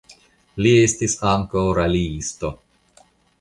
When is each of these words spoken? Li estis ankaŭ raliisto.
Li 0.65 0.71
estis 0.85 1.15
ankaŭ 1.33 1.63
raliisto. 1.81 2.51